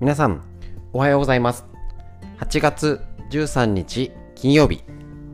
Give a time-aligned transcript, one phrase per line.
[0.00, 0.42] 皆さん、
[0.94, 1.66] おはようございます。
[2.38, 4.82] 8月13日金曜日、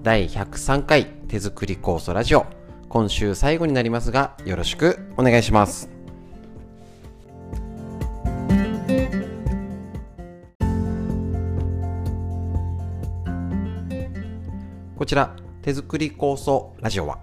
[0.02, 2.46] 第103回手作り酵素ラジオ。
[2.88, 5.88] 今週最後になりますが、よろしくお願いします。
[14.96, 17.20] こちら、手作り酵素ラジオは、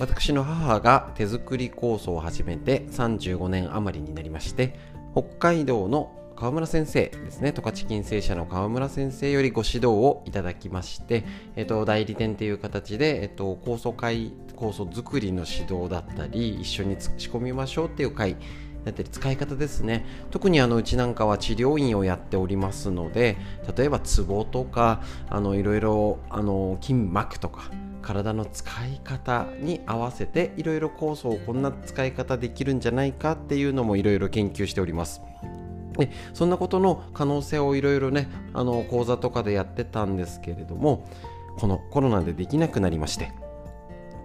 [0.00, 4.76] 私の母が手作り酵素を始めて35年余りになりまして、
[5.14, 11.22] 北海道の川村先生ですね、十勝金星社の川村先生よりご指導をいただきまして、
[11.54, 18.36] えっと、代理店という形で、えっと、酵素会、酵素作りの指導だったり、一緒に仕込みましょうっていう会
[18.86, 23.36] だったり使い方ですね特にあのうちなんかは治療院をやっておりますので
[23.76, 27.70] 例えばツボとかあのいろいろあの筋膜とか
[28.00, 35.20] 体の使い方に合わせていろいろ酵素をこんな使い方できるんじゃないかっていうのもいろいろ研究しております。
[35.96, 41.06] でそんなことの可能性をいろいろねあの講座とかでやってたんですけれども
[41.58, 43.32] このコロナでできなくなりまして。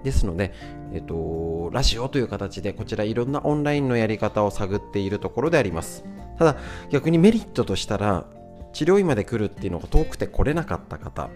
[0.03, 0.53] ですので、
[0.93, 6.05] えっと、ラジオという形でこちらいろんなオンラインのやり方を探っているところであります。
[6.37, 6.57] ただ
[6.91, 8.25] 逆にメリットとしたら
[8.73, 11.29] 治療院まで来るっていうのが遠くて来れなかった方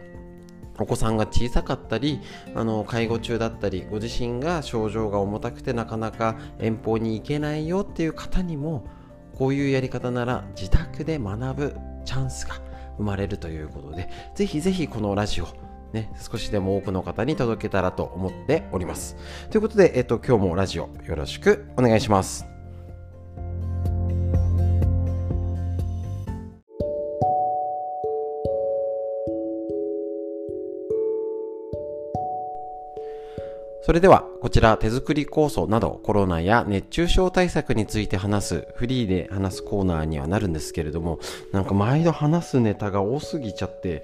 [0.78, 2.22] お子さんが小さかったり
[2.56, 8.86] あの介護中だったりご自身が症状が重たくてなかなか遠方に行けないよっていう方にも
[9.40, 12.56] こういうやり方なら自宅で学ぶチャンスが
[12.98, 15.48] 生まれるということでぜひぜひこのラジオ
[15.94, 19.18] ね、少しでも多くの方に届けたらと思っております。
[19.50, 22.59] ということで、えっと、今日もラジオよろしくお願いします。
[33.90, 41.18] それでは、こちら手作り酵素などコロナや熱中症対策について話すフリーで話すコーナーにはなるんですけれども、
[41.54, 44.04] なんか毎度話すネタが多すぎちゃって、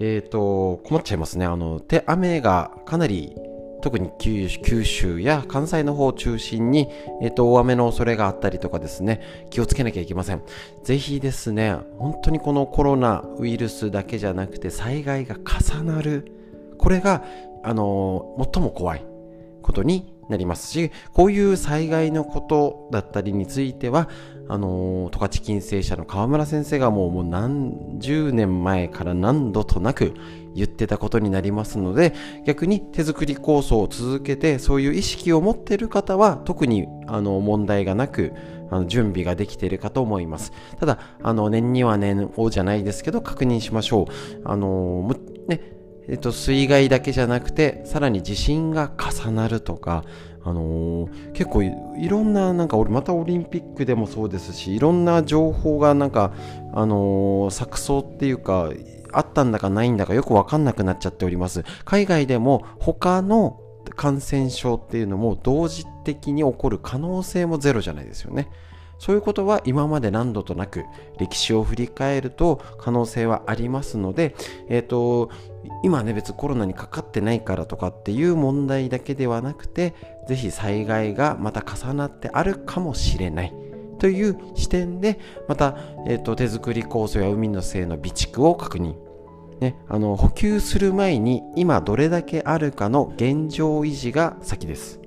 [0.00, 1.44] えっ、と、困っちゃいますね。
[1.44, 3.34] あの、手雨がかなり、
[3.82, 4.48] 特に九
[4.84, 6.86] 州や関西の方を中心に、
[7.20, 10.42] えっ、と、大雨の恐れがあったりとかですね、気をつけなきゃいけません。
[10.84, 16.30] ぜひですね、本当にこのコロナウイルスだけじゃなくて、災害が重なる。
[16.78, 17.24] これが、
[17.62, 19.04] あの、最も怖い
[19.62, 24.08] ことになりますし、こういう災害のことだったりについては、
[24.50, 30.12] あの十勝金星社の川村先生がもうもう何十年前から何度となく
[30.56, 38.32] 言ってたことになりますので逆に手作り構想を続けてそういう意識を持っている方は特にあの問題がなく
[38.72, 40.52] あの準備ができているかと思います。
[40.80, 44.42] ただあの年には年をじゃないですけど確認しましょう。
[44.44, 45.08] あの
[46.08, 50.04] えっと、水害だけじゃなくてさらに地震が重なるとか
[50.42, 51.70] あのー、結構い
[52.08, 56.32] ろんななんかまたオリンピックでもそうですしいろんな情報がなんか、
[56.72, 58.70] あのー、錯綜っていうか
[59.12, 61.64] あったんだかないんだかよく分かんなくなっちゃっております。
[61.84, 63.60] 海外でも他の
[63.96, 68.48] 感染症っていうのも同時的に起こる可能性もゼロじゃないですよね。
[68.98, 70.84] そういうことは今まで何度となく
[71.18, 74.36] 歴史を振り返ると可能性はありますので、
[74.68, 75.30] えっ、ー、と、
[75.82, 79.94] 今ね別にコロナにかかってないからとかっていう問題だけではなくて、
[80.28, 83.54] ぜひ災害がまた重なってあるかもしれない。
[83.98, 85.76] という視点で、また、
[86.06, 88.94] えーと、手作り酵素や海の精の備蓄を確認。
[89.60, 95.00] ね、あの補給する前に今どれだけあるかの現状維持が先です。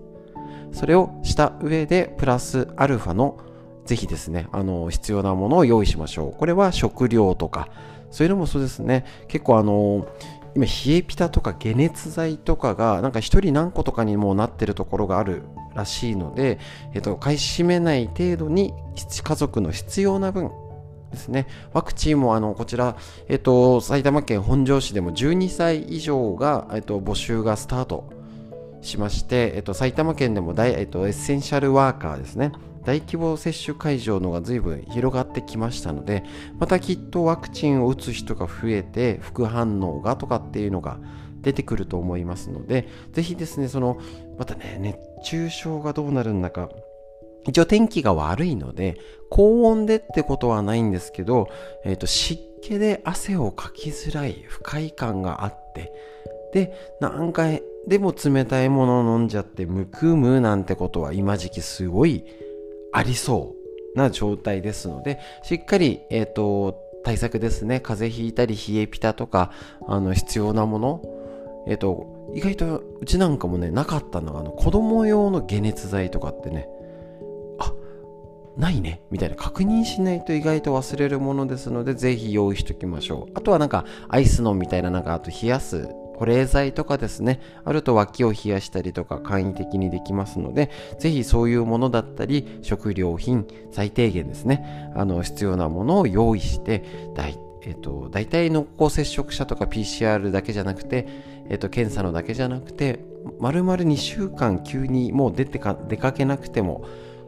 [0.72, 3.40] それをした上でプラスアルファの
[3.86, 6.38] ぜひですね、あの、必要なものを用意しましょう。
[6.38, 7.70] これは食料とか、
[8.12, 9.06] そういうのもそうですね。
[9.28, 10.06] 結構あの、
[10.56, 15.44] 今、冷えピタとか解熱剤とかが、なんか一人何個とかにもなってるところがある
[15.74, 16.60] らしいので、
[16.94, 18.74] えっと、買い占めない程度に
[19.24, 20.52] 家族の必要な分
[21.12, 21.48] ですね。
[21.74, 22.98] ワクチンもあの、こちら、
[23.28, 28.12] えっと、埼玉県本庄市でも12歳以上が、えっと、募集がスタート
[28.82, 32.52] しまして、えっと、埼玉県でも大、えっと、エッセンシャルワーカーですね。
[32.86, 36.24] 大規模接種会場のが随分広がってきましたので、
[36.60, 41.00] またきっとワクチンを打つ人が増えて、副反応がとかっていうのが
[41.42, 44.00] 出てくると思いますので、ぜひですね、その、
[44.38, 46.70] またね、熱中症がどうなるんだか、
[47.46, 48.98] 一応天気が悪いので、
[49.30, 51.50] 高温でってことはないんですけど、
[51.84, 55.92] え、ー、と、湿気で汗をかきづらい不快感があって、
[56.54, 62.24] で、何回でも冷たいものを飲んじゃってむくむなんてことは今時期すごい
[62.94, 63.56] ありそ
[63.96, 67.82] うな状態ですので、しっかり、えっ、ー、と、対策ですね。
[67.82, 69.52] 風邪ひいたり冷えピタとか、
[69.88, 71.02] あの、必要なもの。
[71.68, 76.70] えっ、ー、と、意外とうちなんかもね、なかったのが、あの、子供用の解熱剤とかってね、
[77.60, 77.74] あ、
[78.58, 90.70] ないねみたいな確認しないと意外と忘れるものですのでぜひ用意しときましょうあとはなんかアイスノンみたいななんかあと冷やす保冷剤とかですねあると脇を冷やしたりとか簡易的にできますので
[91.00, 101.08] ぜひそういうものだったり食料品最低限ですねあの必要なものを用意して大えっと、大体濃厚接触者とか PCR だけじゃなくて、
[101.50, 103.00] えっと、検査のだけじゃなくて、
[103.40, 106.86] 丸々2週間急にもう出てか出かけなくても、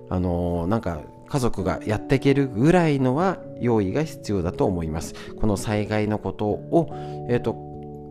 [0.10, 5.14] あのー、なんか家族がやっていけるぐらいのは用意が必要だと思います。
[5.40, 6.90] この災害のことを、
[7.30, 7.54] えっと、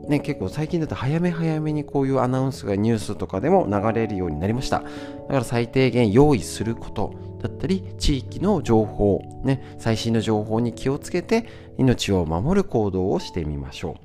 [0.08, 4.80] ね、結構最近だと早め早めにこういうアナウンスがニュースとかでも流れるようになりました。
[4.80, 4.92] だか
[5.28, 11.46] ら最低限用意することだったり、地域の情報、ね、最新の情報に気をつけて
[11.78, 13.96] 命を守る行動をしてみましょ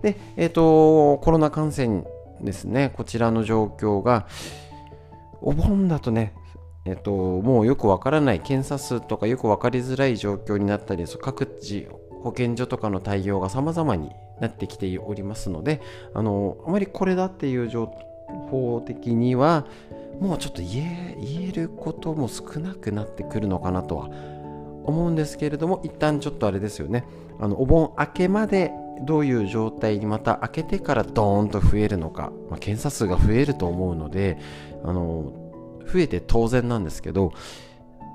[0.00, 0.02] う。
[0.02, 2.04] で、えっ、ー、と、コロナ感染
[2.40, 4.26] ですね、こちらの状況が、
[5.42, 6.34] お盆だとね、
[6.84, 11.88] えっと、もうよくわからない検査数とかよく分かりづらい状況になったり各地
[12.22, 14.10] 保健所とかの対応が様々に
[14.40, 15.80] なってきておりますので
[16.14, 17.86] あのあまりこれだっていう情
[18.50, 19.66] 報的には
[20.20, 24.08] もうちょっと言えることも少なくなってくるのかなとは
[24.84, 27.04] 思うんですけれども一旦ちょっとあれですよね。
[27.38, 28.72] あのお盆明けまで
[29.02, 34.38] どういう状態にまた開けてからドーンと増えるのか、まあ、検査数が増えると思うので
[34.84, 35.32] あの
[35.90, 37.32] 増えて当然なんですけど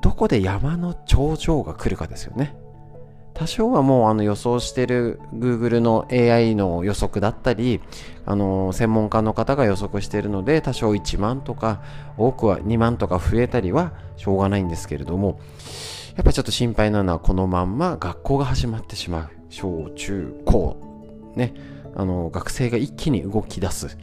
[0.03, 2.55] どこで山の頂上が来るかですよね。
[3.35, 7.81] 多少はもうあの予想してる Google の AI の予測だったり、
[8.25, 11.83] あの専門家の方が予測しているので多少1万とか
[12.17, 15.39] 多くは2万とか増えたりはしょうがないんですけれども
[16.15, 19.29] やっぱちょっと心配なのはこのまんま学校が始まってしまう。
[19.49, 20.77] 小中高
[21.35, 21.53] ね。
[21.97, 23.97] あの学生が一気に動き出す。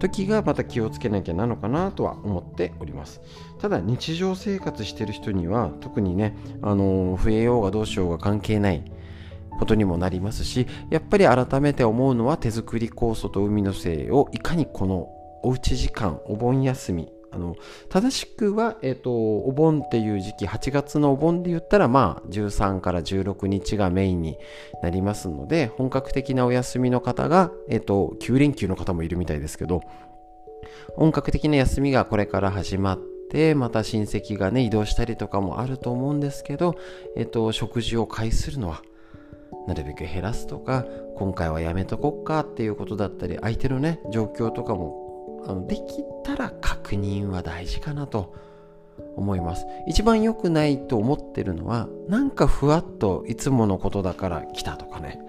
[0.00, 3.20] 時がまた気をつけなきゃなのかなとは思っております。
[3.60, 8.82] ただ日常生活してる人には特にね、あの増えようがどうしようが関係ない
[9.60, 15.08] ことにもなりますしやっぱり改めて思うのは手作り酵素と海の精をいかにこの
[15.42, 17.56] おうち時間お盆休みあの
[17.88, 24.36] 正しくは、えーと、お盆っていう時期8月のお盆で言ったらまあ13から16日がメインに
[24.82, 29.82] なりますので本格的なお休みの方が、えーと、9連休の方もいるみたいですけど
[30.96, 32.98] 本格的な休みがこれから始まっ
[33.30, 36.74] てまた親戚がね移動したりとかもあると思うんですけど、
[37.16, 38.82] えーと食事を介するのは
[39.66, 40.84] なるべく減らすとか
[41.16, 45.09] 今回はやめとこっかっていうことだったり相手のね状況とかも
[45.46, 45.82] あのでき
[46.24, 48.34] たら確認は大事かなと
[49.16, 49.66] 思います。
[49.86, 55.20] 一番良くないと思ってるのはなんかふわっといつものことだから来たとかね。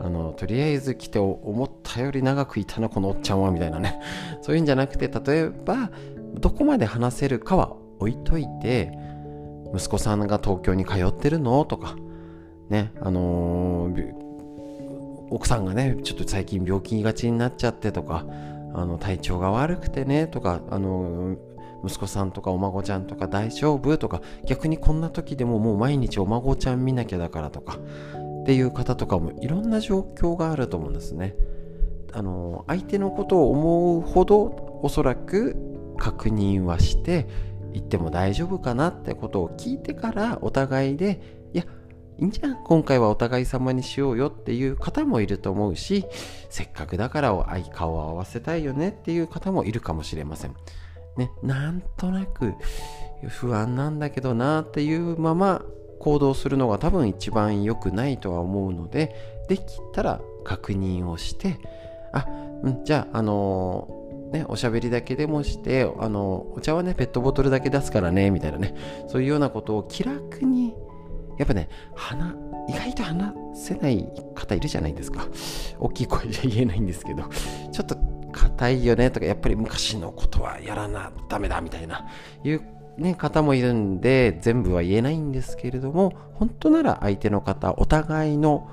[0.00, 4.00] あのとりあえず来て思ったより長くいたなこのおっちゃんはみたいなね。
[4.42, 5.90] そういうんじゃなくて例えば
[6.40, 8.92] どこまで話せるかは置いといて
[9.74, 11.96] 息子さんが東京に通ってるのとか
[12.68, 14.12] ねあのー、
[15.30, 18.24] 奥さんがねちょっと最近病気がちになっちゃってとか
[18.74, 21.36] あの体調が悪くてねとかあの
[21.84, 27.78] 息子さんとかお孫ちゃんとか大丈夫とか逆にこんな時でももう毎日お孫ちゃん見なきゃだからとか
[28.42, 31.34] っていう方とかもいろんな状況があると思うんですね。
[32.12, 35.56] あの相手のことを思うほどおそらく
[35.98, 37.26] 確認はして
[37.72, 41.43] 言っても大丈夫かなってことを聞いてからお互いで
[42.18, 46.04] いいんじゃん今回はお互い様にしようよっていう方もいると思うし
[46.48, 50.54] せっかくだから愛顔を合わせたいよねっていう方もいるかもしれません。
[51.16, 52.54] ね、なんとなく
[53.28, 55.62] 不安なんだけどなっていうまま
[56.00, 59.14] 行動するのが多分一番良くないとは思うので
[59.48, 61.58] できたら確認をして
[62.12, 62.26] あ、
[62.62, 68.74] うん、じゃああのー、ね、おしゃべりだけでもして、あのお茶はね、ペットボトルだけ出すからね、みたいなね、
[69.08, 70.74] そういうようなことを気楽に
[71.38, 72.34] やっぱね、話、
[72.68, 75.26] 意外と話せない方いるじゃないですか。
[75.78, 77.24] 大きい声じゃ言えないんですけど、
[77.72, 77.96] ちょっと
[78.32, 82.06] 硬いよねとか、やっぱり昔のことはやらなダメだみたいな、
[82.42, 82.62] いう
[82.98, 88.68] ね、方もいるんで、全部は言えないんですけれども、本当なら相手の方、お互いの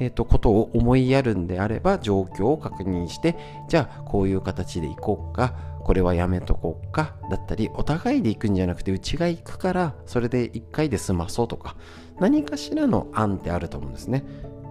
[0.00, 3.36] えーと、ことを思いやるんであれば状況を確認して
[3.68, 5.54] じゃあこういう形でいこうか
[5.90, 11.74] これはやめとこうかだったりお互いで行くんじゃなくてうちが行くからそれで1回で済まそうとか
[12.20, 14.22] 何かしらの案ってあると思うんですね。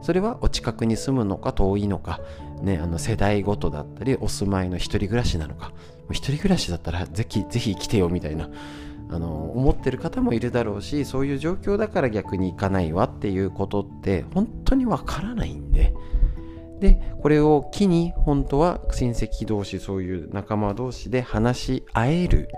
[0.02, 2.22] それはお近くに住むのか遠いのか、
[2.62, 5.74] ね、あの世代ごとだったりお住まいの一人暮らしなのか
[6.10, 8.50] 一人暮らしだったらぜひぜひ来てよみたいな
[9.10, 15.94] あの思ってる方もいるだろうしそういう状況だから逆に行かないわっていうことって本当にわからないんで
[16.80, 22.50] で、これを機に本当は親戚同士、そういう仲間同士で話し合える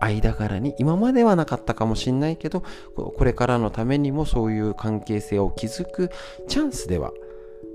[0.00, 2.62] 間柄に今まではなかったかもしれないけど
[2.94, 6.10] これからのためにもそういう関係性を築く
[6.48, 7.12] チャンスでは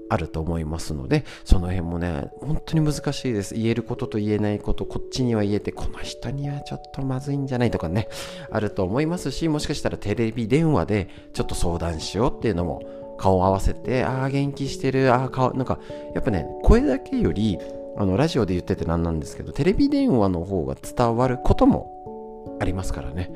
[0.10, 3.56] あると思いますのでその辺もね本当に難しいです。
[3.56, 8.10] 言えることと言えないことこっちには言えてこの人にはちょっとまずいんじゃないとかね
[8.52, 12.82] あると思いますしもしかしたらテレビ電話でちょっと相談しようっていうのも
[13.22, 15.80] 顔を合わせてああ元気してるああ顔なんか
[16.16, 17.60] やっぱね声だけより
[17.96, 23.32] あのラジオで言ってて何なんですけどテレビ電話の方が伝わることもありますからね。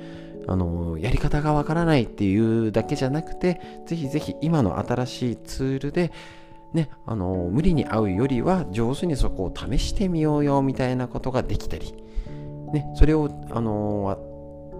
[0.47, 6.11] あのやり方がわからないっていうだけじゃなくてぜひぜひ今の新しいツールで
[6.75, 11.93] ね、あの無理に会うよりは上手にそこを試してみようよみたいなことができたり、
[12.73, 14.19] ね、それを、あの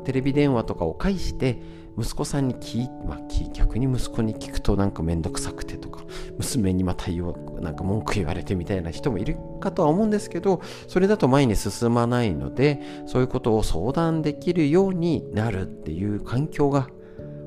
[0.04, 1.58] テレビ電話とかを介して
[1.98, 3.20] 息子さんに聞い、まあ、
[3.54, 6.04] 逆に息子に聞くとなんかめんどくさくてとか
[6.38, 16.90] 娘にまた言わなんか文句言われてみたいな人もいるかとは思うんですけどそれだと前に進まないのでそういうことを相談できるようになるっていう環境が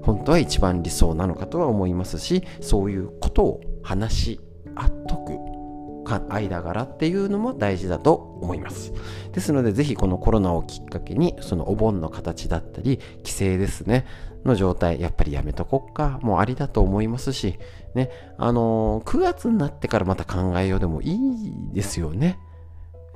[0.02, 4.40] 本当は一番理想なのかとは思いますしそういうことを話し
[4.74, 5.48] 合っとく
[6.08, 8.92] 間柄っていうのも大事だと思います。
[9.32, 14.06] ですのでぜひこのコロナをきっかけにそのお盆の形だったり帰省ですね。
[14.48, 16.18] の状態やっぱりやめとこっか。
[16.22, 17.58] もうありだと思いますし
[17.94, 18.10] ね。
[18.36, 22.38] あのー、9月になってからまた考えようでもいいですよね。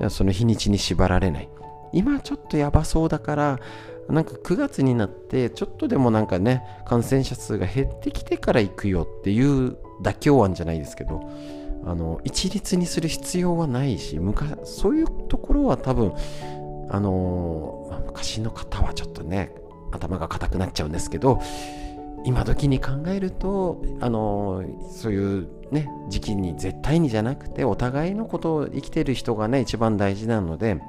[0.09, 1.49] その日にちに縛られない。
[1.93, 3.61] 今ちょっとやばそうだから
[4.09, 11.31] なんか9月になってちょっとでもなんかね感染者数が減ってきてから行くよっていう妥協案じゃないですけど
[11.85, 16.13] あの一律にする必要はないし昔そういうところは多分
[16.91, 19.51] あのま、昔の方はちょっとね
[19.93, 21.41] 頭が硬くなっちゃうんですけど
[22.25, 30.81] 今時に考えるとあのそういうね時期に絶対にじゃなくてお互いのことを生きてる人がね一番大事なので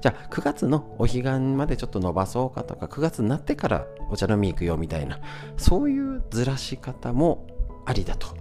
[0.00, 5.20] じゃあ9月のお彼岸までちょっと伸ばそうかとか9月になってからお茶飲み行くよみたいな
[5.56, 7.46] そういうずらし方も
[7.86, 8.36] ありだと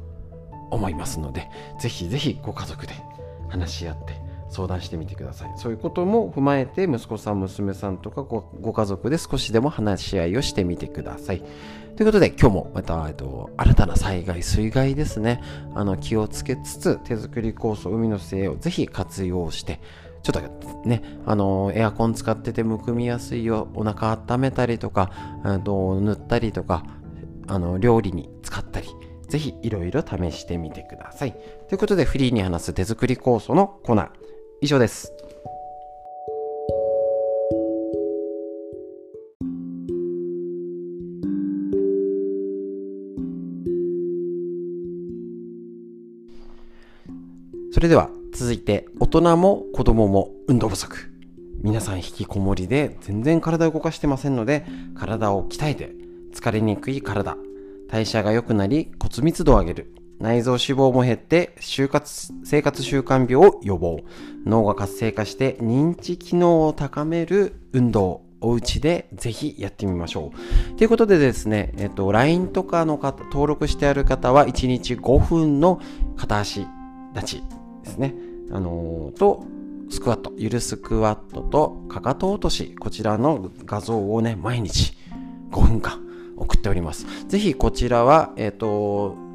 [0.71, 2.93] 思いますのでぜひぜひご家族で
[3.49, 5.51] 話し合って相談してみてください。
[5.57, 11.43] そういうことも踏まえて息子さん娘さんとかご家族で少しでも話し合いをしてみてください。
[11.95, 15.41] ということで今日もまた、えっと、新たな災害水害ですね。
[15.73, 19.79] あの気をつけつつ手作り酵素海の精をぜひ活用して
[20.23, 25.09] ちょっとね、あのエアコン使っててむくみやすいよ、お腹温めたりとか、
[25.63, 26.83] と塗ったりとか、
[27.47, 28.87] あの料理に使ったり、
[29.29, 31.31] ぜひいろいろ試してみてください。
[31.69, 34.09] ということで、フリーに話す手作り酵素のコーナー、
[34.61, 35.13] 以上です。
[47.71, 51.11] それでは続いて、大人も子供も運動不足。
[51.61, 55.93] 皆さん引きこもりで全然体を動かしてませんので、体を鍛えて
[56.33, 57.37] 疲れにくい体、
[57.87, 63.99] 代謝が良くなり骨密度を上げる、内臓脂肪も減って就活生活習慣病を予防、
[64.45, 70.77] 脳が活性化して認知機能を高める運動、お家でぜひやってみましょう。
[70.77, 75.79] ということでですね、えっと、LINE とかの方、登録してある方は1日5分の
[76.15, 76.65] 片足
[77.13, 77.43] 立ち
[77.83, 78.15] ですね。
[78.51, 79.45] あのー、と、
[79.89, 84.97] スクワット、ゆるスクワットとかかと落とし、こちらの画像をね、毎日
[85.51, 86.01] 5分間
[86.35, 87.05] 送っております。
[87.27, 89.26] ぜひこちらは、えっ、と、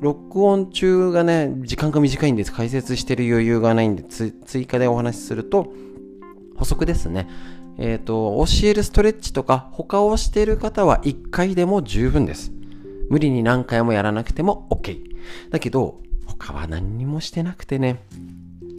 [0.00, 2.52] 録音中がね、時間が短いんです。
[2.52, 5.72] 解説してる余裕がないんで、追加でお話しすると、
[6.56, 7.28] 補足ですね。
[7.78, 12.50] えっ、ー、と、教えるストレッチとか、他をしている方は1回でも十分です。
[13.10, 15.02] 無理に何回もやらなくても OK。
[15.50, 18.02] だけど、他は何にもしてなくてね、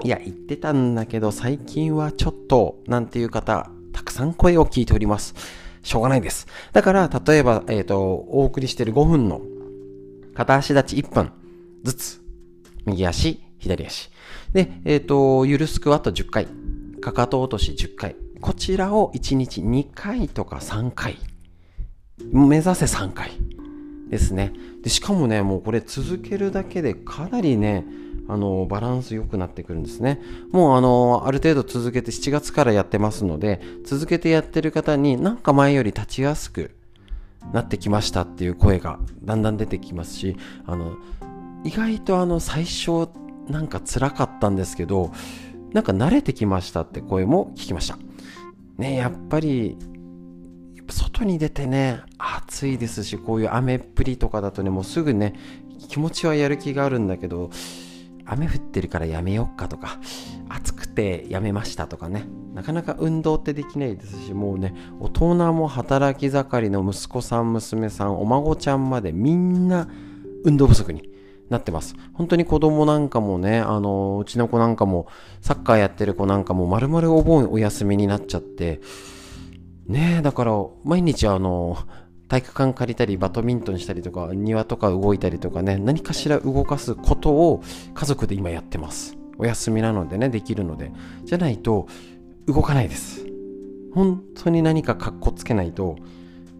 [0.03, 5.35] いや、言ってたんだけど、最近はちょっと、なんていう方、たくさん声を聞いております。
[5.83, 6.47] しょうがないです。
[6.73, 9.41] だから、例えば、えっ、ー、と、お送りしてる5分の
[10.33, 11.31] 片足立ち1分
[11.83, 12.21] ずつ、
[12.85, 14.09] 右足、左足。
[14.53, 16.47] で、えっ、ー、と、ゆるスクワット10回、
[17.01, 18.15] かかと落とし10回。
[18.39, 21.17] こちらを1日2回とか3回。
[22.31, 23.31] 目指せ3回
[24.09, 24.53] ですね。
[24.83, 27.85] で、しかもね、もうこれ続けるだけでかなりね、
[28.27, 30.21] あのバランス良くなってくるんですね。
[30.51, 36.71] もうあのある程度続けて7月からやってますので続けてやってる方になんか前より立ちやすく
[37.53, 40.95] なってきましたっていう声がだんだん出てきますしあの
[41.63, 43.10] 意外とあの最初
[43.48, 45.12] なんか辛かったんですけど
[45.74, 47.98] なんか慣れてきましたって声も聞きました。
[48.77, 49.77] ねやっぱり
[50.89, 55.36] 外に出てね暑いですしこういう雨っぷりとかだとねもうすぐね
[55.88, 57.50] 気持ちはやる気があるんだけど
[58.31, 60.00] 雨降ってるからやめよっかとか、
[60.47, 62.25] 暑くてやめましたとかね。
[62.53, 69.88] なかなか運動ってできないですしもうね大人も働き盛りの息子さん娘さんお孫ちゃんまでみんな
[70.43, 71.09] 運動不足に
[71.50, 71.95] なってます。
[72.13, 75.07] 本当に子供なんかもねあのうちの子なんかも
[75.41, 78.79] サッカーやってる子なんかも丸々お盆お休みになっちゃって
[79.88, 80.53] ねえだから
[80.85, 81.77] 毎日あの
[82.31, 87.61] 体育館借りたりバドミントンしたりとか庭とか動いたりとかね何かしら動かすことを
[87.93, 89.17] 家族で今やってます。
[89.38, 90.93] お休みなのでねできるので。
[91.25, 91.89] じゃないと
[92.47, 93.25] 動かないです。
[93.93, 95.97] 本当に何かかっこつけないと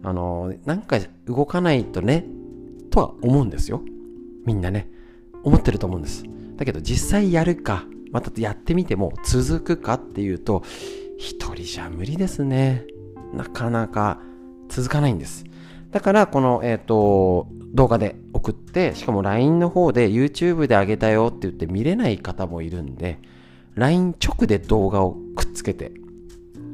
[0.02, 2.26] あのなんか動かないとね
[2.90, 3.80] とは思うんですよ。
[4.44, 4.90] みんなね。
[5.42, 6.24] 思ってると思うんです。
[6.58, 10.64] だけど実際やるかまたやってみても続くかっていうと
[11.16, 12.84] 一人じゃ無理ですね。
[13.32, 14.20] なかなか
[14.68, 15.46] 続かないんです。
[15.92, 23.18] だからこの、えっ、ー、と動画で送ってしかも LINE の方で YouTube であげたよって言って見れない方もいるんで
[23.76, 25.92] LINE 直で動画をくっつけて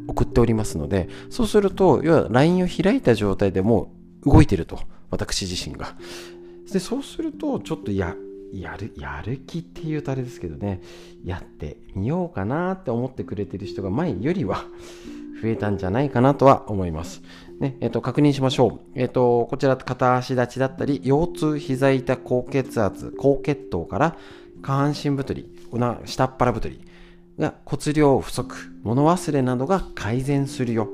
[0.09, 3.93] 送っておりますのでそうすると要は LINE を開いた状態でも
[4.25, 5.95] う動いてると私自身が
[6.73, 8.15] でそうするとちょっとや
[8.53, 10.81] やるやる気っていうとあれですけどね
[11.25, 14.65] やってみようかなって思ってくれてる人が前よりは
[15.43, 17.23] 増えたんじゃないかなとは思います。
[17.61, 18.81] ね、えっ、と、確認しましょう。
[18.95, 24.17] えっ、と、こちら片足立ちだったり、腰痛、膝痛、高血圧、高血糖から
[24.63, 25.49] 下半身太り、
[26.05, 26.81] 下っ腹太り
[27.39, 30.89] が骨量不足、物忘れなどが改善するよ。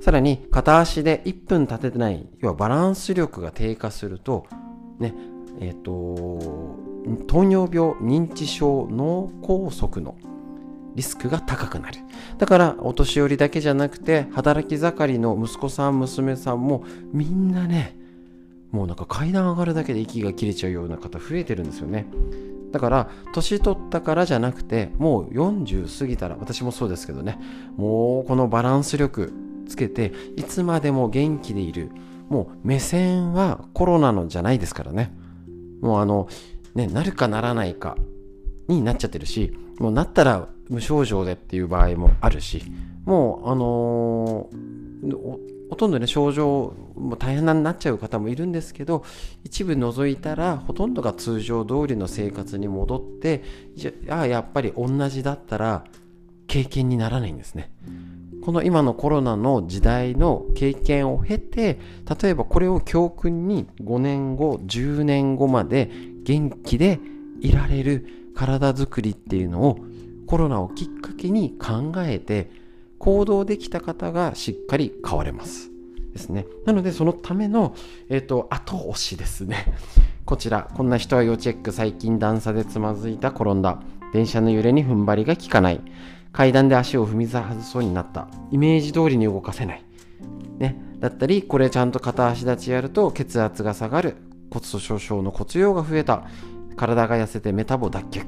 [0.00, 4.46] さらに、片足で1分立ててない、要はバランス力が低下すると、
[4.98, 5.14] ね、
[5.60, 6.78] えっ、と、
[7.28, 10.16] 糖尿病、認知症、脳梗塞の
[11.00, 11.98] リスクが高くなる。
[12.36, 17.96] だからお年寄りだけじゃなくて働き盛りの息子さん娘さんもみんなね
[18.70, 22.06] もうなんか階段上がるだけで息が切れちゃうような方増えてるんですよね。
[22.70, 27.38] だから年取ったからじゃなくてもう40過ぎたら私もそうですけどね
[27.76, 29.32] もうこのバランス力
[29.66, 31.90] つけていつまでも元気でいる
[32.28, 35.12] もう目線はコロナのじゃないですからね
[35.80, 36.28] もうあの
[36.74, 37.96] ねなるかならないか
[38.68, 42.62] になっちゃってるしもうなったら無症状でっていう場合もあるし
[43.04, 49.04] もうあのー、ほとんどね症状も大変になっちゃう方もいるんですけど
[49.44, 53.42] 一部除いたらほとんどが通常通りの生活に戻って
[53.74, 55.84] じゃあやっぱり同じだったら
[56.46, 57.70] 経験にならないんですね。
[58.42, 61.78] この今のコロナの時代の経験を経て
[62.22, 65.90] 例えばこれを教訓に5年後10年後まで
[66.24, 66.98] 元気で
[67.40, 69.78] いられる体づくりっていうのを
[70.30, 72.52] コロナをきっかけに考えて
[72.98, 75.72] 行動できた方がしっかり変われます。
[76.12, 76.46] ですね。
[76.66, 77.74] なのでそのための、
[78.08, 79.74] え、ー、と、後押しですね。
[80.24, 81.72] こちら、こんな人は要チェック。
[81.72, 83.82] 最近段差でつまずいた転んだ。
[84.12, 85.80] 電車の揺れに踏ん張りが効かない。
[86.32, 88.28] 階段で足を踏み外そうになった。
[88.52, 89.84] イメージ通りに動かせない。
[90.60, 90.80] ね。
[91.00, 94.14] だったり、これちゃんと片足立ちやると血圧が下がる。
[94.52, 96.22] 骨粗鬆症の骨量が増えた。
[96.76, 98.26] 体が痩せてメタボ脱却。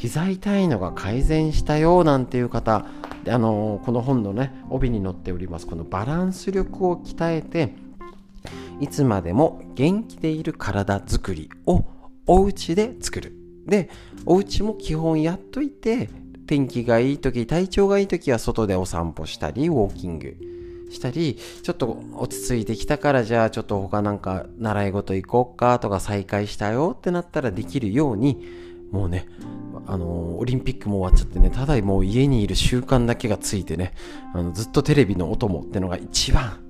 [0.00, 2.86] 膝痛いのが改善したよなんていう方
[3.28, 7.74] あのこの本のね帯に載っておりますこのバランス力を鍛えて
[8.80, 11.84] いつまでも元気でいる体づくりを
[12.26, 13.36] お家で作る。
[13.66, 13.90] で
[14.24, 16.08] お家も基本やっといて
[16.46, 20.34] 天気がいい時体調がいい時は外でお散歩したりウォーキング
[20.90, 28.48] したりちょっと落ち着いてきたからじゃあちょっと他なんか習い事行こうかとか再開したよってなったらできるように
[28.90, 29.26] もうね
[29.86, 33.92] あのオリンピックも終わっちゃってねただもう家にいる習慣だけがついてね
[34.34, 36.60] あのずっとテレビの音もってのが一番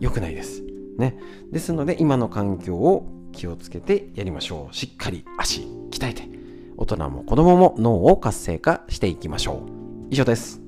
[0.00, 0.62] 良くないです。
[0.98, 1.18] ね。
[1.50, 4.74] ですので今の環境を気をつけてやりましょう。
[4.74, 6.28] しっかり足鍛えて
[6.76, 10.08] 大人も子供も脳を活性化していきましょう。
[10.10, 10.63] 以上です。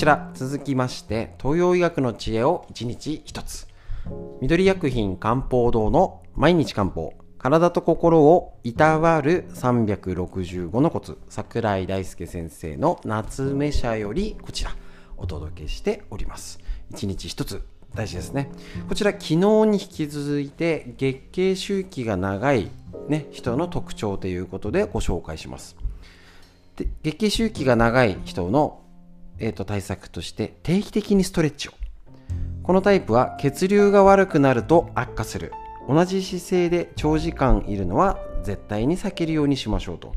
[0.00, 3.66] ちら続きまして東洋医学の知恵を1日1つ。
[4.40, 7.12] 緑薬品漢方堂の毎日漢方。
[7.36, 11.18] 体と心をいたわる365のコツ。
[11.28, 14.74] 桜井大輔先生の夏目社よりこちら
[15.18, 16.60] お届けしております。
[16.92, 17.62] 1日1つ。
[17.94, 18.50] 大事ですね。
[18.88, 22.70] こちら昨日に引き続いて月経周期が長い、
[23.08, 25.76] ね、人の特徴ということでご紹介します。
[26.76, 28.80] で月経周期が長い人の
[29.40, 31.72] えー、と対策として定期的にストレッチを。
[32.62, 35.52] このタイプは血流が悪くなると悪化する。
[35.88, 40.12] 同じ姿勢で長時間いるのは絶対に避けるようにしましょうと。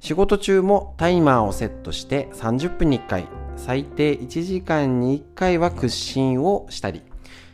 [0.00, 7.02] 仕事中もタイマーをセットして30分に1回最低1時間に1回は屈伸をしたり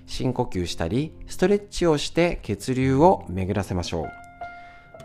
[0.07, 4.07] 深呼吸したりストレッチをして血流を巡らせましょう。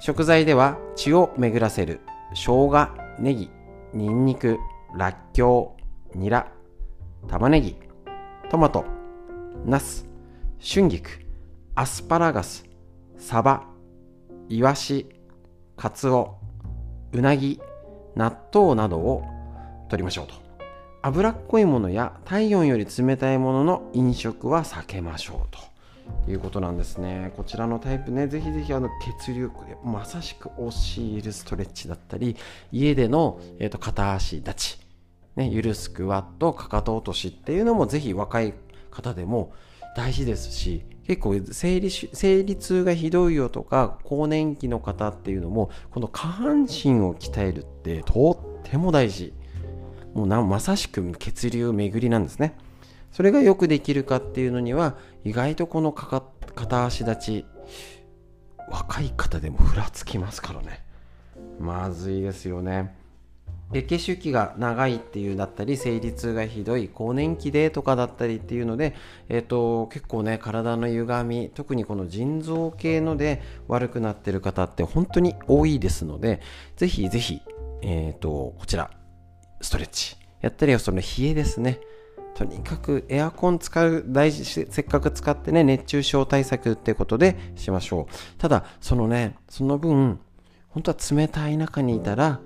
[0.02, 2.02] 食材では血を巡らせる。
[2.34, 3.50] 生姜ネギ
[3.94, 4.60] ニンニク
[4.96, 5.79] らっきょう
[6.16, 6.52] ニラ
[7.28, 7.76] 玉ねぎ
[8.50, 8.86] トマト
[9.66, 10.08] ナス
[10.60, 11.10] 春菊
[11.76, 12.66] アスパラガス
[13.18, 13.66] サバ
[14.48, 15.08] イワシ
[15.78, 16.38] カツオ
[17.12, 17.62] うなぎ
[18.16, 19.24] 納豆などを
[19.90, 20.34] 取りましょうと。
[21.02, 25.70] 脂っこいものや体温より冷たいものの飲食は避けましょうと。
[26.28, 27.32] いうことなんですね。
[27.38, 28.90] こちらのタイプねぜひぜひあの
[29.22, 29.50] 血流
[29.84, 30.70] まさしく教
[31.18, 32.36] えるストレッチだったり
[32.72, 34.80] 家での、えーと、片足立ち、
[35.40, 38.54] ね、ゆるスクワットかかと落としっていうのもぜひ若い
[38.92, 39.54] 方でも
[39.96, 49.34] 大事ですし結構生理生理痛がひどいよとか更年期の方っていうのもこの下半身を鍛えるってとっても大事。
[50.14, 52.58] もうなまさしく血流巡りなんですね。
[53.12, 56.24] それがよくできるかっていうのには意外とこのかか
[56.54, 57.46] 片足立ち
[58.70, 60.84] 若い方でもふらつきますからね。
[61.60, 62.99] まずいですよね。
[63.72, 68.96] 月経周期が長いっていうだったり生理痛がひどい更年期でとかだったりっていうので、
[69.28, 76.42] えーと、結構ね体の歪み特にこの腎臓系ので悪くなってる方って本当に多いですので
[76.78, 77.42] ぜひぜひ、
[77.82, 78.90] えーと、こちら
[79.62, 80.18] ストレッチ。
[80.42, 81.80] やったりはその冷えですね。
[82.34, 88.38] とにかくエアコン使う大事せっかく使ってね熱中症対策ってことでしましょう。
[88.38, 90.20] ただそのねその分
[90.70, 92.40] 本当は冷たい中にいたら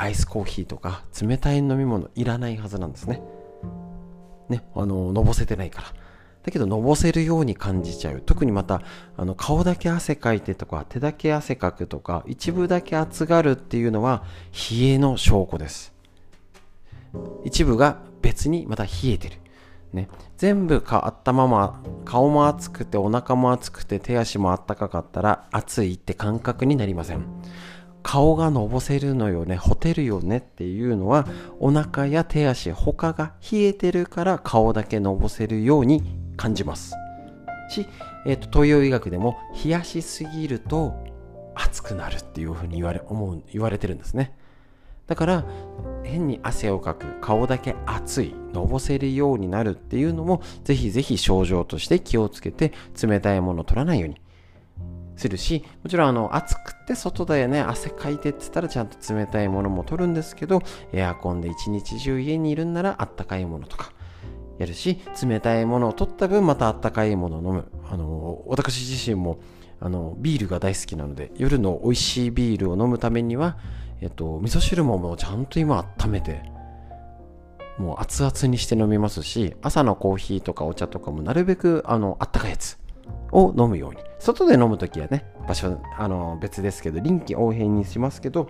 [0.00, 3.20] アイスコーヒーとか冷たい飲み物いらないはずなんですね。
[4.48, 5.88] ね、あの、のぼせてないから。
[6.42, 8.22] だけど、のぼせるように感じちゃう。
[8.24, 8.80] 特にまた、
[9.18, 14.24] あの、顔だけ汗かいてとか、手だけ汗かくとか、一部だけ熱がるっていうのは、
[14.70, 15.92] 冷えの証拠です。
[17.44, 19.36] 一部が別にまた冷えてる。
[19.92, 20.08] ね、
[20.38, 27.24] 全部かあったまま顔も熱くてお腹も熱くて手足もあったかかったら熱いって感覚になりません
[28.02, 31.26] 顔がのぼせるのよね、ほてるよねっていうのは、
[31.58, 36.02] お腹や手足、他が冷えてるから顔だけのぼせるように
[36.36, 36.94] 感じます。
[37.70, 37.86] し、
[38.26, 40.94] えっ、ー、と、東洋医学でも冷やしすぎると
[41.54, 44.36] 熱くなるっていうふうに言われ、思う、言われてるんですね。
[45.06, 45.44] だから、
[46.04, 54.20] 変に汗をかく、顔だけ熱い、のぼせるようになるっていうのも、ぜひぜひ症状として気をつけて、冷たいものを取らないように
[55.20, 63.92] するし、もちろんあの暑くて外だよね、汗かいてって言ったらちゃんと冷たいものも取るんですけど、エアコンで一日中家にいるんならあったかいものとか
[64.58, 67.70] やるし、冷たいものを取った分またあったかいものを飲む。
[67.90, 69.38] あの、私自身も
[69.78, 73.58] あのビールが大好きなので、夜の美味しいビールを飲むためには、
[74.00, 76.42] えっと、味噌汁ももうちゃんと今温めて、
[77.78, 82.79] もう熱々にして飲みますし、朝のコーヒーとかお茶とかもなるべくあのあったかいやつ
[83.32, 83.98] を飲むように。
[84.18, 88.48] 外で飲むときはね、場所、あの、別ですけど、臨機応変にしますけど、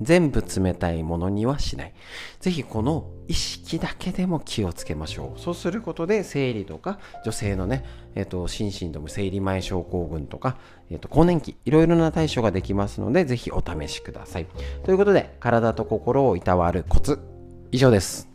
[0.00, 1.92] 全部冷たいものにはしない。
[2.40, 5.40] ぜひこの意識だけでも気をつけましょう。
[5.40, 10.56] そうすることで生理とか女性のね、え、ー、と、心身とも生理前症候群とか、
[10.90, 14.46] え、ー、と、更年期、いろいろな対処ができますので、ぜひお試しください。
[14.84, 17.20] ということで、体と心をいたわるコツ、
[17.70, 18.31] 以上です。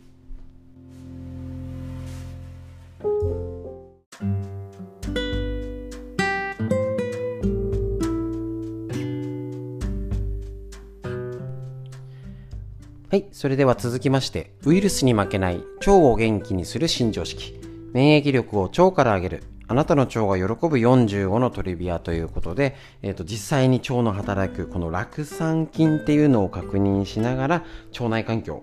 [13.10, 17.58] はい、それでは続きまして、ウイルスに負けない腸を元気にする新常識。
[17.94, 19.44] 免疫力を腸から上げる。
[19.66, 28.62] あなたの腸が喜ぶ45のトリビアということで、えーと、実際に腸の働くこの酪酸菌っていうのを確認しながら腸内環境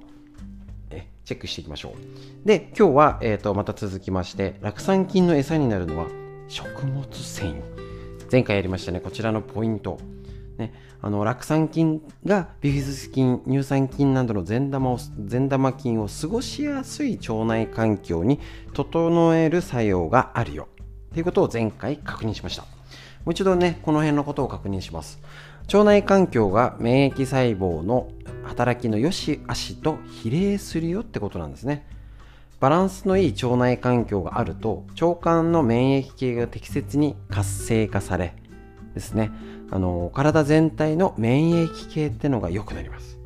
[0.91, 2.47] えチェックしていきましょう。
[2.47, 6.05] で、今日は、えーとまた続きまして、酪酸菌の餌になるのは
[6.49, 7.61] 食物繊維。
[8.31, 9.97] 前回やりましたね、こちらのポイント。
[10.59, 10.71] ね、
[11.05, 18.39] あの酪酸菌がビフィズス菌乳酸菌などの善玉を善玉菌を過ごしやすい腸内環境に
[18.73, 20.67] 整える作用があるよ。
[21.13, 22.63] ということを前回確認しました。
[22.63, 22.67] も
[23.27, 25.19] う一度ねこの辺のことを確認します。
[25.67, 28.09] 腸内環境が免疫細胞の
[28.43, 31.85] 働きの良し悪しと比例するよってことなんですね。
[32.59, 38.33] バランスのいい腸内環境があると腸管の免疫系が適切に活性化され
[38.95, 39.29] ですね。
[39.75, 43.19] あの体全体の免疫系ってのが良くなります。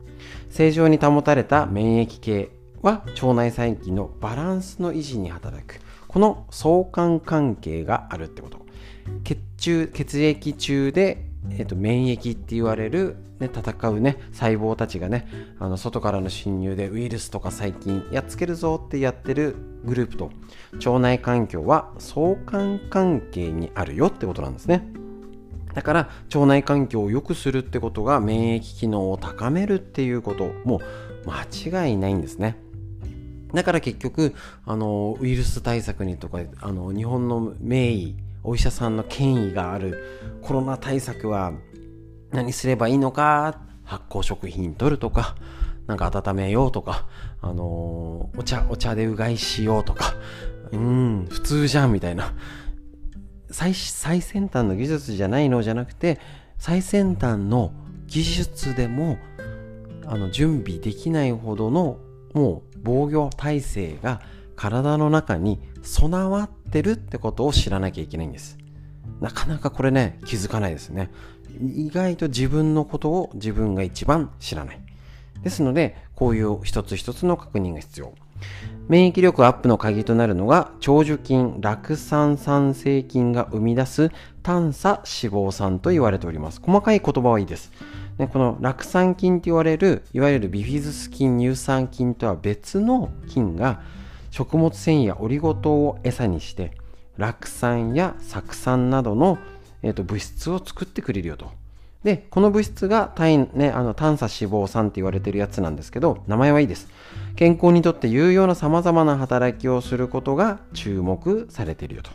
[0.49, 2.49] 正常に保たれた免疫系
[2.81, 5.79] は腸内細菌のバランスの維持に働く。
[6.07, 8.65] この相関関係があるってこと。
[9.23, 20.31] 血中血液中でえー、と免疫って言われる、ね、戦うね細胞たちがねあの外からの侵入でウイルスとか細菌やっつけるぞってやってるグループと
[20.73, 24.85] 腸内環境は相関関係にあるよってことなんですね。
[25.73, 30.81] だから腸内環境を良くするってことが免疫機能を高めるっていうことも
[31.25, 32.57] 間違いないんですね
[33.53, 41.53] だから結局あのウイルス対策にとかあの日本の名医お医者さんの権威があるコロナ対策は
[42.31, 45.35] 何すればいいのか発酵食品取るとか
[45.89, 47.07] なんか温めようとか、
[47.41, 50.13] あの、お茶、お茶でうがいしようとか、
[50.71, 52.31] うん、普通じゃんみたいな。
[53.51, 56.19] 最最先端の技術じゃないのじゃなくて、
[56.57, 57.71] 最先端の
[58.07, 59.17] 技術でも、
[60.05, 61.99] あの、準備できないほどの、
[62.33, 64.21] もう防御体制が
[64.55, 68.57] 体の中に備わってるってことを知らなきゃいけないんです。
[69.21, 71.09] なかなかこれね、気づかないですね。
[71.61, 74.79] 意外と自分のことを自分が一番知らない。
[75.43, 78.13] ですので、こういう一つ一つの確認が必要。
[78.89, 84.09] 免疫力アップの鍵となるのが、長寿菌、酪酸酸性菌が生み出す
[84.41, 86.59] 短鎖脂肪酸と言われております。
[86.59, 87.71] 細かい言葉はいいです。
[88.17, 93.79] ね、この酪酸菌と言われる、いわゆるビフィズス菌、乳酸菌とは別の菌が、
[94.31, 96.71] 食物繊維やオリゴ糖を餌にして、
[97.17, 99.37] 酪酸や酢酸などの、
[99.83, 101.51] えーと物質を作ってくれるよと。
[102.03, 106.87] で、この物質が体、ね、あの短鎖脂肪酸って言われてるやつなんですけど、名前はいいです。
[107.39, 112.11] 健康にとって有用な様々な働きをすることが注目されているよと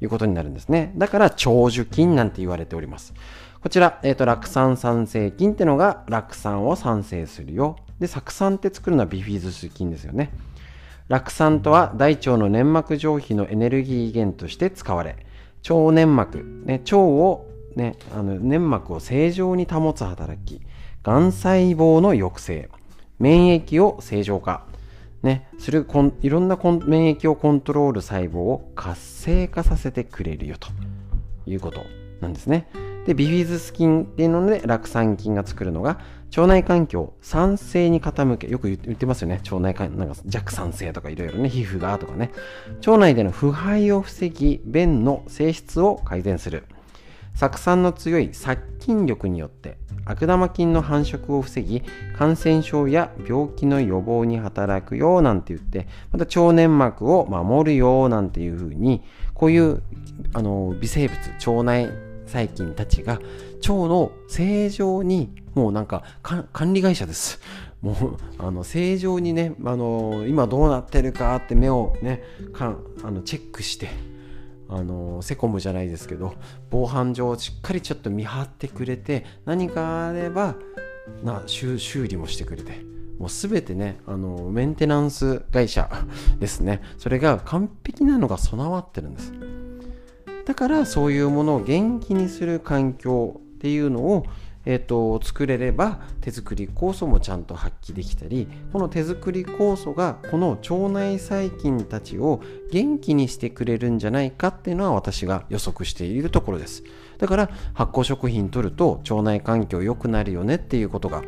[0.00, 0.94] いうことになるんですね。
[0.96, 3.12] だから長寿菌なんて言われております。
[3.60, 7.76] こちら、えっ、ー、と、酪酸酸性菌ってのが酪酸を産生するよ。
[8.00, 10.30] で、酢酸って作るのはビフィズス菌ですよね。
[11.08, 15.26] 酪酸とは大腸の粘膜上皮のエネルギー源として使われ、
[15.68, 17.46] 腸粘膜、ね、腸を
[17.76, 20.62] ね、あの粘膜を正常に保つ働き、
[21.02, 22.70] がん細胞の抑制、
[23.18, 24.66] 免疫を正常化、
[25.22, 30.68] ね、するこんいろんな免疫をコントロール細胞を活性化させてくれるよと
[31.46, 31.82] いうこと
[32.20, 32.68] なんですね。
[33.06, 36.00] で、ビフィズス菌っていうので、酪酸菌が作るのが、
[36.36, 39.40] 腸内環境酸性に傾け、よく言ってますよね。
[39.44, 42.32] 腸内環、なんか弱酸性とかいろいろね、皮膚がとかね。
[42.78, 46.64] 腸内での腐敗を防ぎ、便の性質を改善する。
[47.34, 51.82] 酢酸の強い殺菌力によって悪玉菌の繁殖を防ぎ
[52.16, 59.02] 感染症や病気の予防に働くよなんて言ってまた腸粘膜を守るよなんていうふうに
[59.34, 59.82] こういう
[60.32, 61.18] あの微生物
[61.50, 61.90] 腸内
[62.26, 67.40] 細菌たちが腸の正常にもうなんか管理会社です。
[67.80, 72.22] もうあの正常にねあの今どうなってるかって目をね
[72.54, 73.88] かあのチェックして
[74.74, 76.34] あのセコムじゃないですけど
[76.68, 80.56] 防犯上をしっかりちょっと見張ってくれて何かあれば
[81.22, 82.94] な修理もしてくれて。
[83.14, 85.88] もう全てねあのメンテナンス会社
[86.40, 86.82] ですね。
[86.98, 89.32] それが完璧なのが備わってるんです。
[90.44, 94.26] だからそういうものを元気にする環境っていうのを
[94.66, 106.82] えーと、作れれば手作り酵素もちゃんと発揮できたりこの手作り酵素がこの腸内細菌たちを元気にしてくれるんじゃないかっていうのは私が予測しているところです。
[107.18, 111.22] だから発酵食品取ると腸内環境良くなるよねっていうことが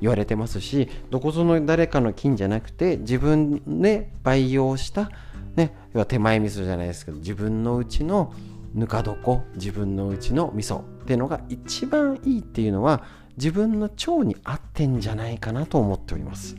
[0.00, 5.10] 言われてますしどこぞの誰かの菌じゃなくて自分で培養した
[5.56, 8.32] ね要は手前味噌じゃないですけど自分のうちの
[8.74, 13.02] ぬか床自分のうちの味噌っていうのが一番いいっていうのは
[13.38, 16.54] 自分の腸に合ってんじゃないかなと思っております。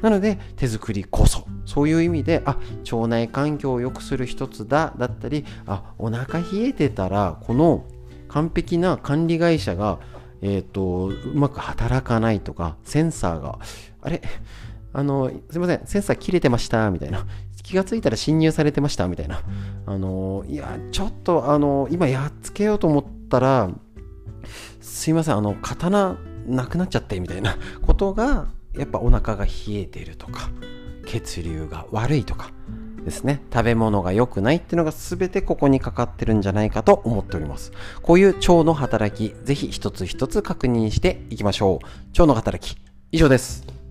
[0.00, 1.46] なので手作りこそ。
[1.66, 2.56] そういう意味であ
[2.90, 7.84] 腸内環境を良くする一つだだったりあお腹冷えてたらこの
[8.26, 10.00] 完璧な管理会社が
[10.40, 13.60] えっ、ー、とうまく働かないとかセンサーが
[14.00, 14.20] あれ？
[14.92, 17.24] あのすいませんセンサー切れてましたみたいな。
[17.62, 19.40] 気がついたら侵入されてましたみたいな。
[19.86, 23.70] あのいやちょっとあの今やっつけようと思ったら
[24.92, 30.50] すいませんあの刀なくなっちゃってみたいな ことがやっぱお腹が冷えてるとか
[31.06, 32.50] 血流が悪いとか
[33.04, 33.42] ですね。
[33.52, 37.72] 食べ物が良くないっていうのが全てここにかかってるんじゃないかと思っております。
[38.00, 41.86] こういう腸の働き是非一つ一つ確認していきましょう。
[42.10, 42.78] 腸の働き
[43.10, 43.81] 以上です。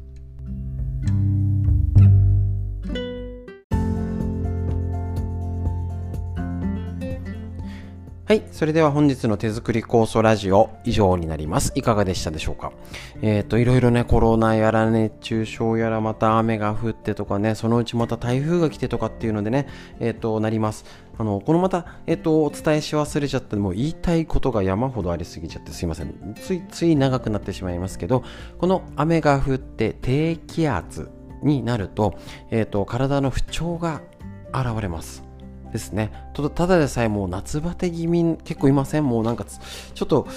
[8.31, 8.43] はい。
[8.53, 11.73] それでは本日の手作り酵素ラジオ以上になります。
[11.75, 12.71] いかがでしたでしょうか？
[13.21, 19.67] えっ、ー、と、いろいろね、コロナやら熱中症やらまた雨が降ってとかね、そのうちまた台風が来てとかっていうのでね、
[19.99, 20.85] えっ、ー、と、なります。
[21.17, 28.23] あのこのまた、えっと、お伝えし忘れちゃってもう言いたいことが山ほどありすぎちゃってすいませんついつい長くなってしまいますけど
[28.57, 31.11] この雨が降って低気圧
[31.43, 32.17] になると,、
[32.49, 34.01] えっと体の不調が
[34.51, 35.23] 現れます
[35.71, 36.11] ですね。
[36.55, 39.05] ただでさえもう夏バテ気味結構いません？
[39.05, 40.27] もうなんかちょっと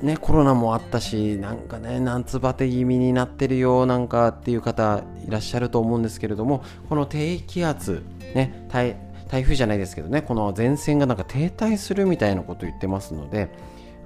[0.00, 8.96] ね、コロナもあったし、なんかね、夏バテ気味になってるよ、なんかっていう方いらっしゃると思うんですけれども、この低気圧、ね、台
[9.28, 13.48] 台風じゃないですけどね、この前線がなんか停滞するみたいなことを言ってますので、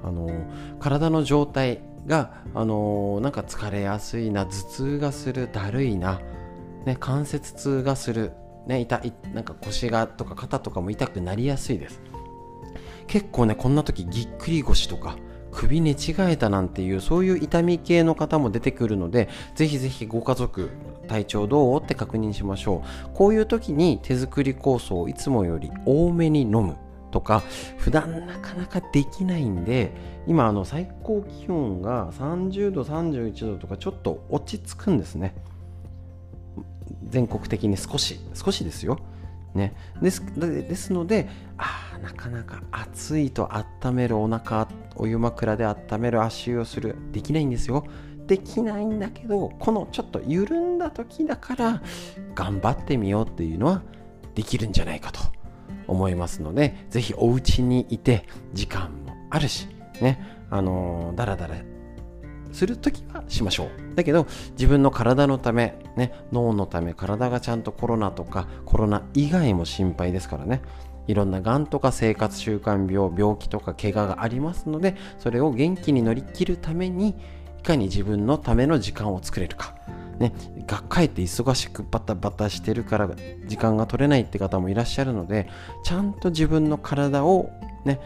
[0.02, 0.30] あの
[0.80, 6.20] 体の状態が、あのなんか疲れやすいな、頭痛がする、だるいな、
[6.86, 8.32] ね、関節痛がする、
[8.66, 12.00] ね、痛いなんか腰がとか肩とかも痛くなりやすいです。
[13.06, 15.16] 結構ね、こんな時ぎっくり腰とか、
[15.52, 20.68] 首寝違えたなんていうそういう痛み系の方も出てくるのでぜひぜひご家族
[21.08, 21.80] 体調どう？
[21.82, 23.10] って確認しましょう。
[23.14, 26.76] こういう時に手作り酵素をいつもより多めに飲む
[27.10, 27.42] とか
[27.78, 29.92] 普段なかなかできないんで
[30.26, 35.34] 今あの最高気温が30度31度とかちょっと落ち着くんですね。
[37.08, 38.98] 全国的に少し少しですよ。
[39.54, 47.86] ね、ですですのであなかなか暑いと温めるお腹お湯枕で温める足湯をするできないんですよ。
[48.26, 51.82] できないんだけどこのちょっと緩んだ時だから
[52.34, 53.82] 頑張ってみようっていうのは
[54.34, 55.20] できるんじゃないかと
[55.86, 59.68] 思いますのでぜひお家にいて時間もあるし
[60.00, 60.36] ね。
[60.50, 61.56] あのー、だらだら
[62.56, 63.94] するときはしましょう。
[63.94, 70.62] だけど、自分の体のため、ね、脳のため、体がちゃんとコロナとか、コロナ以外も心配ですからね。
[71.06, 77.14] いろんながんとか生活習慣病、病気とか怪我がありますので、それを元気に乗り切るために、
[77.58, 79.74] いかに自分のための時間を作れるか。
[80.18, 80.32] ね、
[80.66, 83.10] 学会って忙しくバタバタしてるから
[83.46, 85.46] 時間が取れないって方もいらっしゃるので、
[85.84, 87.50] ちゃんと自分の体を
[87.84, 88.00] ね、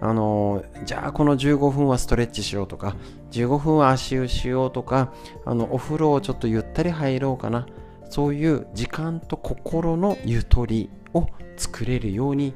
[0.00, 2.96] あのじゃあこの15分はストレッチしようとか
[3.30, 5.12] 15分足湯しようとか
[5.44, 7.66] あのお風呂をちょっとゆったり入ろうかな。
[8.08, 12.54] そういう時間と心のゆとりを作れるように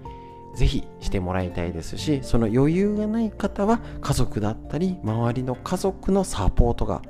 [0.57, 7.03] ぜひしてもらいたいですしその余裕がない方は家族だったり周りの家族のサポートが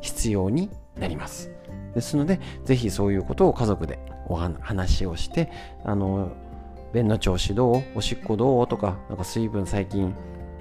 [0.00, 1.50] 必要になります。
[1.94, 5.50] ですのでぜひそういうことを家族でお話をして
[5.84, 6.30] あの
[6.92, 10.14] 便の調子どうおしっこどうとか、なんか水分最近、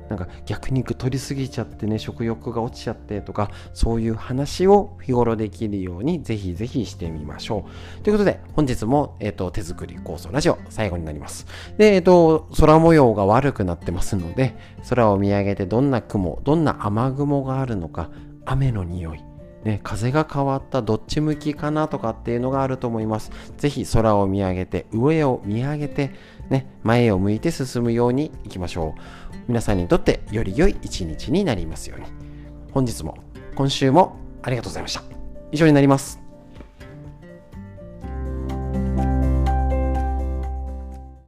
[0.10, 7.66] なんか逆肉取りすぎちゃってね、食欲が落ちちゃってとか、そういう話を日頃できるようにぜひぜひしてみましょ
[8.00, 8.04] う。
[8.04, 11.46] ということで、本日も、えっ、ー、と、手作り構想ラジオ最後になります。
[11.78, 14.56] で、えっ、ー、と、空模様が悪くなってますので、
[14.90, 18.10] 空を見上げてどんな雲、どんな雨雲があるのか、
[18.46, 19.24] 雨の匂い、
[19.64, 23.32] ね、風が変わったどっち向きかなとかっていうのがあると思います。
[23.58, 26.12] ぜひ空を見上げて、上を見上げて、
[26.50, 29.02] ね、前を向いて進むようにいきましょう。
[29.48, 32.06] 皆さんにとってより良い一日になりますように。
[32.74, 33.18] 本日も、
[33.56, 35.04] 今週もありがとうございました。
[35.52, 36.27] 以上になります。